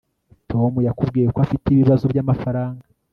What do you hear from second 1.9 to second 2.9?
byamafaranga